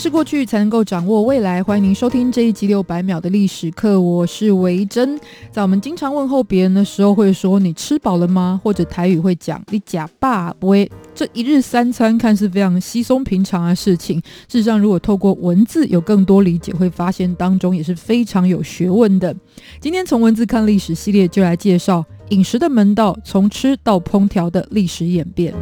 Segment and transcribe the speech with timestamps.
[0.00, 1.62] 是过去，才能够掌握未来。
[1.62, 5.20] 欢迎您收听这一集六百秒的历史课，我是维珍。
[5.52, 10.90] 在我们经常问候别人的时候，会说“你吃饱了吗？”或者台语会讲“你呷饱不会”。
[11.14, 14.18] 这一日三餐看似非常稀松平常的事情，
[14.48, 19.36] 事实上，如果透过文字有更多理解，会发现当中也是非常有学问的。
[19.80, 25.52] 今天从文字看历史系列，就来介绍饮食的门道，从吃到烹调的历史演变。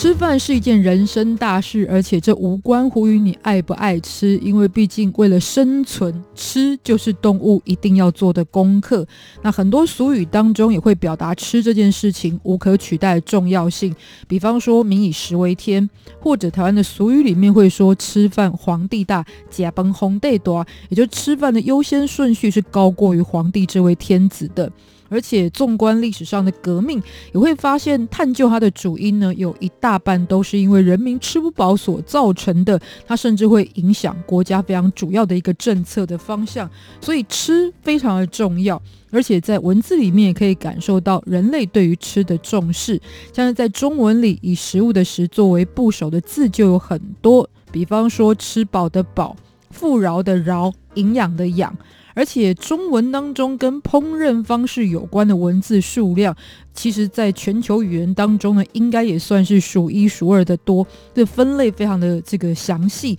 [0.00, 9.06] 吃饭是一件人生大事，而且这无关乎于你爱不爱吃，因为毕竟为了生存，吃就是动物一定要做的功课。
[9.42, 13.94] 那很多俗语当中也会表达吃这件事情无可取代的重要性，
[14.26, 15.86] 比方说“民以食为天”，
[16.18, 24.72] 或者台湾的俗语里面会说“吃饭皇帝大，吃饭皇帝多”，也就吃饭的优先顺序是高过于皇帝这位天子的。
[25.10, 27.02] 而且，纵观历史上的革命，
[27.34, 32.80] 也会发现探究它的主因呢，有一大半都是因为人民吃不饱所造成的。
[33.06, 36.70] 它甚至会影响国家非常主要的一个政策的方向。
[37.00, 38.80] 所以，吃非常的重要。
[39.10, 43.00] 而且，在文字里面也可以感受到人类对于吃的重视。
[43.32, 49.34] 像是在中文里，以食物的食作为部首的字就有很多，比方说“吃饱”的“饱”、
[49.72, 51.76] “富饶”的“饶”、“营养”的“养”。
[52.14, 56.36] 而且中文当中跟烹饪方式有关的文字数量，
[56.74, 60.86] 其实在全球语言当中呢，应该也算是数一数二的多。
[61.14, 63.18] 这分类非常的这个详细。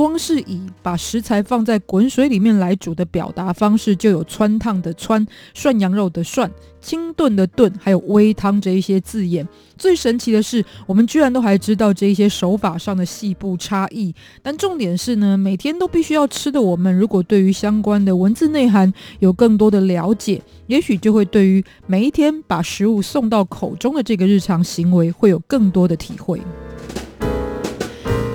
[0.00, 9.46] 光是以把食材放在滚水里面来煮的表达方式，就有汆烫的汆、涮羊肉的涮、清炖的炖，还有煨汤这一些字眼。
[9.76, 14.14] 最神奇的是，我们居然都还知道这一些手法上的细部差异。
[14.42, 26.40] 但重点是呢，每天都必须要吃的我们，如果对于相关的文字内涵有更多的了解，也许就会对于每一天把食物送到口中的这个日常行为，会有更多的体会。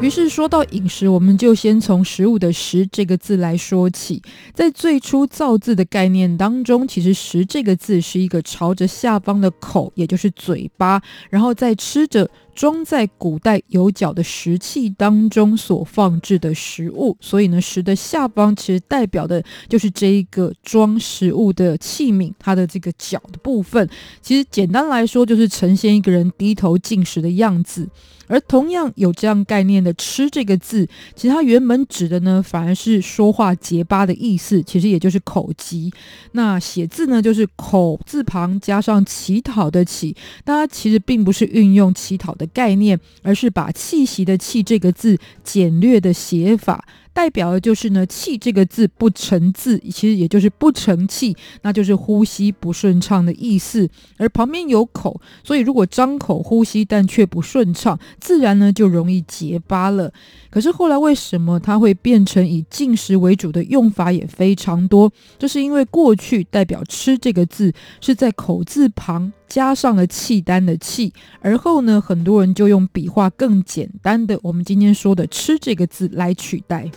[0.00, 4.22] 于是说到饮食，我们就先从食物的“食”这个字来说起。
[4.54, 12.30] 在最初造字的概念当中，其实“食”这个字是一个朝着下方的口，也就是嘴巴，然后再吃着。
[12.58, 23.88] 装在古代有角的石器当中所放置的食物，所以呢，石的下方其实代表的就是这一个装食物的器皿，它的这个角的部分。
[24.20, 27.88] 其实简单来说，就是呈现一个人低头进食的样子。
[28.30, 30.86] 而同样有这样概念的“吃”这个字，
[31.16, 35.90] 其实它原本指的呢，反而是说话结巴的意思，其实也就是口疾。
[36.32, 40.14] 那写字呢，就是口字旁加上乞讨的“乞”，
[40.44, 42.46] 但它其实并不是运用乞讨的。
[42.48, 46.84] 概念，而是把“气息”的“气”这个字简略的写法。
[47.14, 53.88] 代表的就是呢，气这个字不成字，其实也就是不成气，那就是呼吸不顺畅的意思。
[54.18, 60.12] 而旁边有口，所以如果张口呼吸但却不顺畅，自然呢就容易结巴了。
[60.48, 65.10] 可是后来为什么它会变成以进食为主的用法也非常多？
[65.40, 76.90] 这是因为过去代表吃这个字是在口字旁加上了契丹的契，而后呢很多人就用笔画更简单的我们今天说的吃这个字来取代。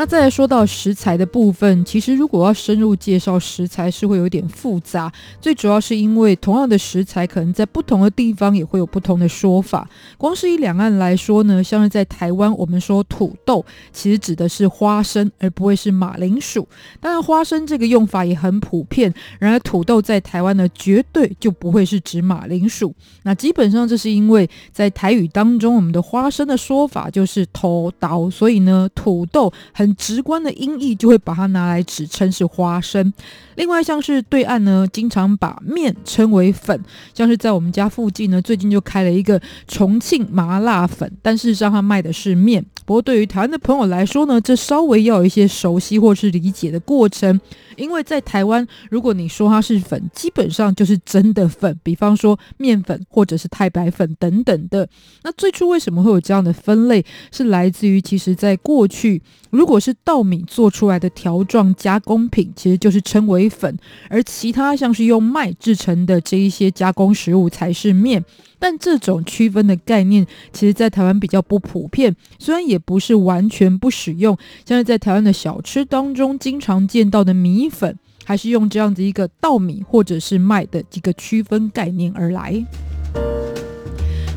[0.00, 5.12] 那再来说到食材的部分，其实如果要深入介绍食材，是会有点复杂。
[5.42, 9.86] 最主要是因为同样的食材，可能在不同的地方也会有不同的说法。
[10.16, 13.62] 光是以两岸来说呢，像是在台湾，我们说土豆，
[13.92, 16.66] 其实指的是花生，而不会是马铃薯。
[16.98, 19.12] 当然，花生这个用法也很普遍。
[19.38, 22.94] 然而，土豆在台湾呢，绝对就不会是指马铃薯。
[23.24, 33.12] 那基本上这是因为在台语当中，我们的花生的说法就是头刀，所以呢，土豆很直观的音译就会把它拿来指称是花生。
[33.56, 36.82] 另外，像是对岸呢，经常把面称为粉，
[37.14, 42.64] 像是在我们家附近呢，最近就开了一个重庆麻辣粉，但事实上它卖的是面。
[42.86, 47.38] 不过，对于台湾的朋友来说呢，这稍微要有一些熟悉或是理解的过程，
[47.76, 54.88] 因为在台湾，如果你说它是粉，基本上就是真的粉，比方说面粉或者是太白粉等等的。
[55.22, 57.04] 那最初为什么会有这样的分类？
[57.30, 63.74] 是来自于其实在过去，如果是稻米做出来的条状加工品，其实就是称为粉；
[64.08, 68.24] 而其他像是用麦制成的这一些加工食物才是面。
[68.58, 74.36] 但这种区分的概念，其实在台湾比较不普遍，虽然也不是完全不使用，
[74.66, 82.62] 像是在台湾的小吃当中经常见到的米粉，还是用这样子一个稻米或者是麦的一个区分概念而来。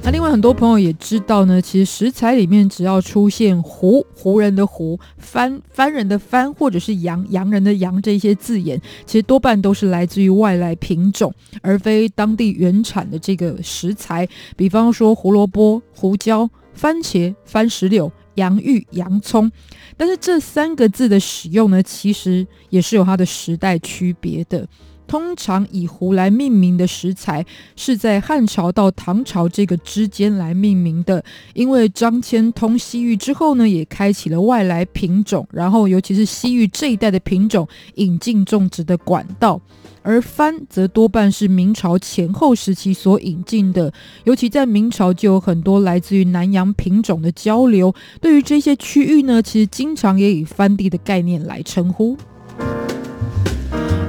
[0.06, 14.28] 那另外很多朋友也知道呢，其实食材里面只要出现“胡”胡人的“胡”、番番人的“番”或者是洋洋人的“洋”这些字眼，其实多半都是来自于外来品种，而非当地原产的这个食材。
[14.58, 19.50] 比方说胡萝卜、胡椒、番茄、番石榴、洋芋、洋葱。
[19.96, 24.68] 但是这三个字的使用呢，其实也是有它的时代区别的。
[25.14, 27.46] 通常以“胡”来命名的食材，
[27.76, 31.24] 是在汉朝到唐朝这个之间来命名的。
[31.54, 39.62] 因为张骞通西域之后呢，也开启了外来品种，然后尤其是西域这一带的品种引进种植的管道。
[40.02, 43.94] 而“番”则多半是明朝前后时期所引进的，
[44.24, 47.94] 尤其在明朝就有很多来自于南洋品种的交流。
[48.20, 52.18] 对于这些区域呢，其实经常也以“番地”的概念来称呼。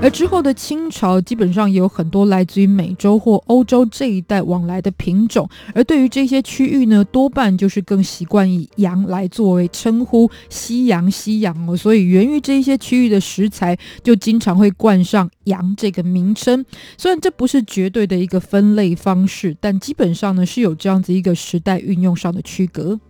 [0.05, 5.49] 而之后的清朝，基本上也有很多来自于美洲或欧洲这一带往来的品种。
[5.75, 11.75] 而对于这些区域呢，多半就是更习惯以“洋”来作为称呼，西洋、西洋哦。
[11.75, 16.63] 所以源于这些区域的食材，就经常会冠上“洋”这个名称。
[16.99, 23.01] 虽然这不是绝对的一个分类方式，但基本上呢，是有这样子一个时代运用上的区隔。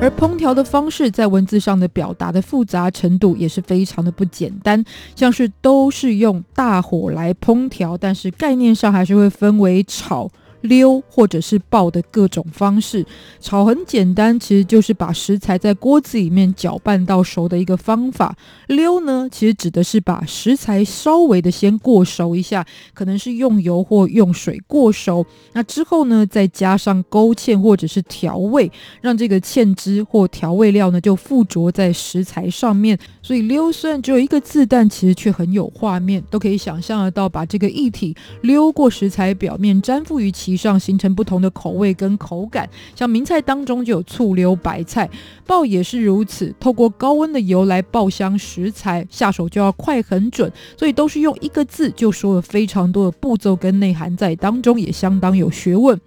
[0.00, 4.82] 而烹调的方式，在文字上的表达的复杂程度也是非常的不简单，
[5.16, 10.30] 像是都是用大火来烹调，但是概念上还是会分为炒。
[10.62, 13.04] 溜或者是爆的各种方式，
[13.40, 18.36] 炒很简单，其实就是把食材在锅子里面搅拌到熟的一个方法。
[18.66, 28.70] 溜呢，其实指的是把食材稍微的先过熟一下，可能是用油或用水过熟，那之后呢，再加上勾芡或者是调味，
[29.00, 32.98] 让这个芡汁或调味料呢就附着在食材上面。
[33.22, 42.68] 所以溜虽然只有一个字，但其实却很有画面，都可以想象得到，把这个液体溜过食材表面，粘附于其上，形成不同的口味跟口感。
[42.94, 45.08] 像名菜当中就有醋溜白菜，
[45.46, 55.98] 爆也是如此，透过高温的油来爆香食材，下手就要快很准，所以都是用一个字就说了非常多的步骤跟内涵在当中，也相当有学问。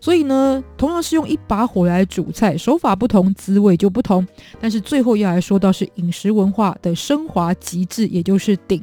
[0.00, 4.26] 所以呢，同样是用一把火来煮菜，手法不同，滋味就不同。
[4.60, 8.82] 但是最后要来说到是饮食文化的升华极致，也就是鼎。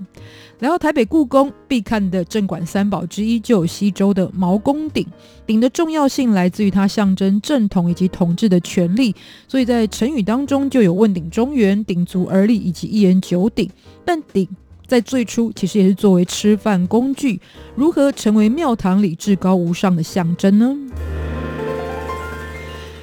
[0.60, 5.06] 来到台北故宫必看的镇馆三宝之一，就有西周的毛公鼎。
[5.46, 9.14] 鼎的重要性来自于它象征正统以及统治的权力，
[9.50, 13.70] 所以在成语当中就有问鼎中原、鼎足而立以及一言九鼎。
[14.06, 14.48] 但鼎
[14.88, 17.42] 在最初其实也是作为吃饭工具，
[17.76, 20.74] 如何成为庙堂里至高无上的象征呢？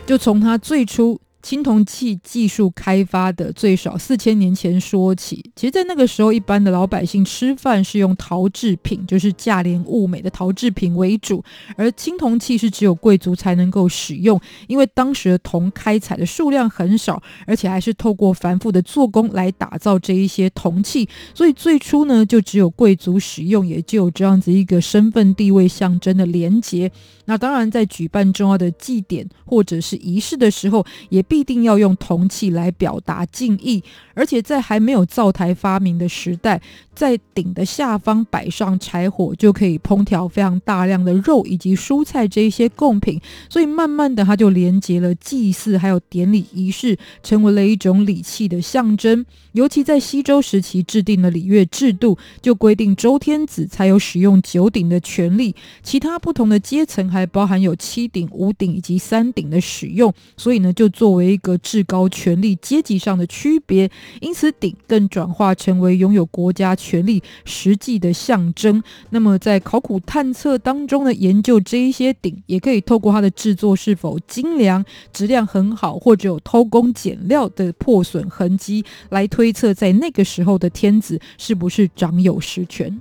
[0.06, 1.20] 就从它最初。
[1.42, 11.42] 青铜器技术开发的最少四千年前说起，其实，在那个时候，一般的老百姓吃饭是用陶制品，就是价廉物美的陶制品为主，
[11.76, 26.90] 而青铜器是只有贵族才能够使用，因为当时的铜开采的数量很少，而且还是透过繁复的做工来打造这一些铜器，所以最初呢，就只有贵族使用，也就有这样子一个身份地位象征的连结。
[27.24, 33.82] 那当然，在举办重要的祭典或者是仪式的时候，也必定要用铜器来表达敬意。
[34.12, 36.60] 而且在还没有灶台发明的时代，
[36.94, 43.20] 在鼎的下方摆上柴火，就可以烹调非常大量的肉以及蔬菜这一些贡品。
[43.48, 49.24] 所以慢慢的，它就连接了祭祀还有典礼仪式，成为了一种礼器的象征。
[49.52, 60.12] 尤其在西周时期制定了礼乐制度，就规定周天子才有使用九鼎的权利，其他不同的阶层还包含有七鼎、五鼎以及三鼎的使用。
[60.36, 63.90] 所以呢，就作为一个至高权力阶级上的区别。
[64.20, 68.82] 因此，鼎更转化成为拥有国家权力实际的象征。
[69.10, 83.00] 那么，在考古探测当中呢，研究这一些鼎，也可以透过它的制作是否精良、质量很好，或者有偷工减料的破损痕迹，来推测在那个时候的天子是不是掌有实权。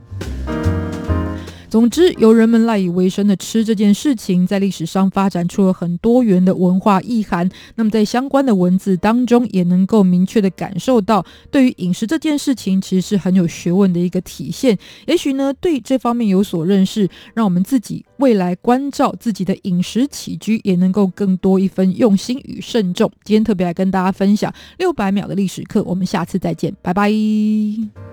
[1.71, 7.49] 总之，由人们赖以为生的吃这件事情，在历史上发展出了很多元的文化意涵。
[7.75, 14.77] 那么，在相关的文字当中，也能够明确的感受到，对于饮食这件事情，其实是很有学问的一个体现。
[15.07, 23.09] 也许呢，对这方面有所认识，让我们自己未来关照自己的饮食起居，也能够更多一分用心与慎重。
[23.23, 28.10] 今天特别来跟大家分享六百秒的历史课，我们下次再见，拜拜。